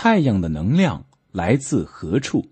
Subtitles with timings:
[0.00, 2.46] 太阳的能量来自何处？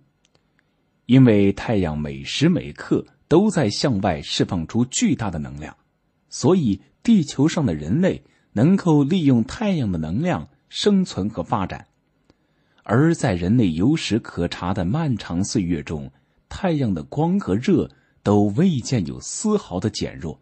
[1.04, 5.76] 因为太阳每时每刻都在向外释放出巨大的能量，
[6.28, 11.86] 所以地球上的人类能够利用太阳的能量生存和发展。
[12.82, 16.10] 而在人类有史可查的漫长岁月中，
[16.48, 17.88] 太阳的光和热
[18.24, 20.40] 都未见有丝毫的减弱，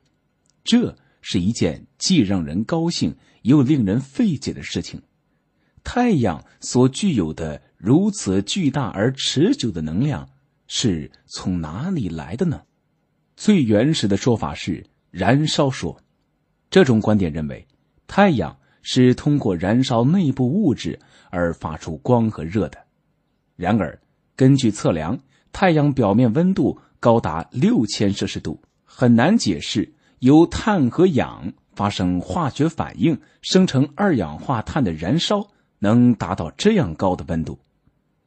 [0.65, 5.03] 这是一件既让人高兴又令人费解的事情。
[5.85, 10.29] 太阳所具有的如此巨大而持久的能量，
[10.67, 12.63] 是从哪里来的呢？
[13.37, 16.01] 最原始的说法是燃烧说，
[16.71, 17.67] 这种观点认为，
[18.07, 20.99] 太阳是通过燃烧内部物质
[21.31, 22.79] 而发出光和热的。
[23.55, 24.01] 然而，
[24.35, 25.21] 根据测量，
[25.53, 35.47] 太阳表面温度高达六千摄氏度，很难解释由碳和氧发生化学反应生成二氧化碳的燃烧。
[35.85, 37.59] 能达到这样高的温度，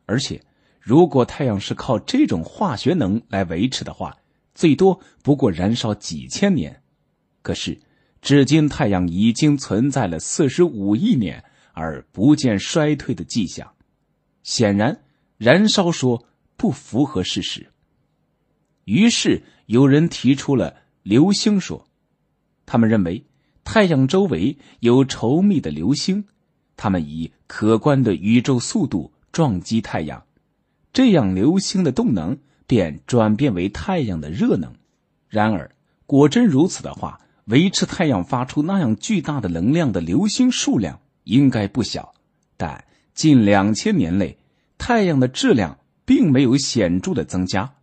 [0.05, 0.39] 而且，
[0.79, 4.15] 如果太阳是靠这种化学能来维持的话，
[4.53, 6.83] 最多不过燃烧几千年。
[7.41, 7.79] 可是，
[8.21, 13.73] 至今太阳已经存在了四十五亿年，而不见衰退的迹象。
[14.43, 15.01] 显然，
[15.39, 17.71] 燃烧说不符合事实。
[18.83, 21.87] 于是，有人提出了流星说，
[22.67, 23.25] 他们认为
[23.63, 26.25] 太阳周围有稠密的流星。
[26.77, 30.23] 它们以可观的宇宙速度撞击太阳，
[30.93, 34.73] 这样流星的动能便转变为太阳的热能。
[35.27, 35.69] 然而，
[36.05, 42.13] 果真如此的话，维持太阳发出那样巨大的能量的流星数量应该不小。
[42.55, 44.37] 但近两千年内，
[44.77, 47.73] 太阳的质量并没有显著的增加。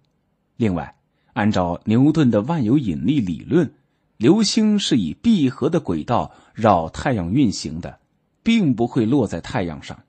[0.57, 0.95] 另外，
[1.33, 3.75] 按照牛顿的万有引力理论，
[4.17, 7.99] 流星是以闭合的轨道绕太阳运行的。
[8.45, 10.05] 并不会落在太阳上。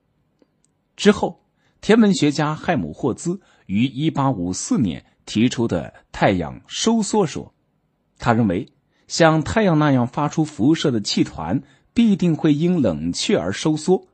[0.96, 1.42] 之后，
[1.82, 7.54] 天文学家亥姆霍兹于一八五四年提出的太阳收缩说，
[8.20, 8.68] 他认为
[9.08, 11.62] 像太阳那样发出辐射的气团
[11.94, 14.08] 必定会因冷却而收缩。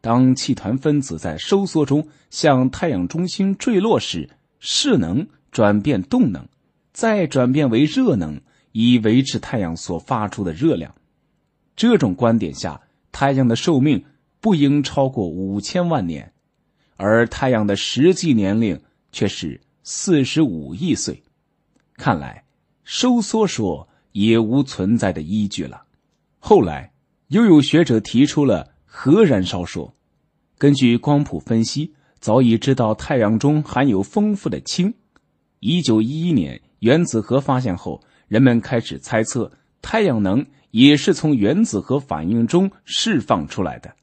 [0.00, 6.46] 当气团分子在收缩中向太阳中心坠落时，势能转变动能，
[6.92, 8.40] 再转变为热能，
[8.72, 10.94] 以维持太阳所发出的热量。
[11.74, 12.80] 这种观点下。
[13.14, 14.04] 太阳的寿命
[14.40, 16.32] 不应超过五千万年，
[16.96, 18.82] 而太阳的实际年龄
[19.12, 21.22] 却是四十五亿岁。
[21.96, 22.44] 看来
[22.82, 25.84] 收缩说也无存在的依据了。
[26.40, 26.92] 后来
[27.28, 29.94] 又有学者提出了核燃烧说，
[30.58, 34.92] 根据光谱分析，早已知道太阳中含有丰富的氢。
[35.60, 40.44] 一九一一年原子核发现后，人们开始猜测太阳能。
[40.74, 43.94] 也是从原子核反应中释放出来的。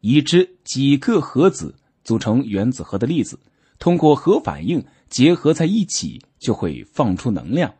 [0.00, 3.38] 已知几个核子组成原子核的粒子，
[3.78, 7.72] 通过核反应结合在一起，就会放出能量。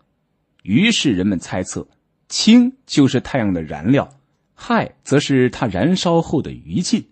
[0.62, 1.88] 于是人们猜测，
[2.28, 4.08] 氢就是太阳的燃料，
[4.54, 7.04] 氦则是它燃烧后的余烬。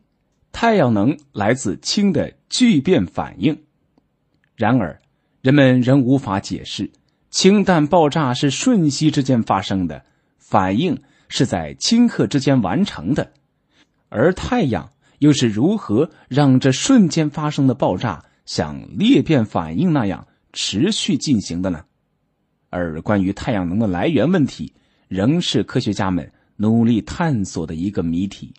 [0.52, 3.64] 太阳能来自氢的聚变反应。
[4.54, 5.00] 然而，
[5.42, 6.88] 人们仍无法解释
[7.30, 10.04] 氢弹爆炸是瞬息之间发生的。
[10.50, 13.32] 反应是在顷刻之间完成的，
[14.08, 14.90] 而太阳
[15.20, 21.84] 又是如何让这瞬间发生的爆炸像裂变反应那样持续进行的呢？
[22.68, 24.74] 而关于太阳能的来源问题，
[25.06, 28.52] 仍是科学家们努力探索的一个谜题。